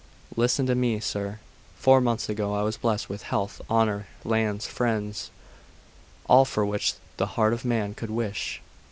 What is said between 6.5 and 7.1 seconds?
which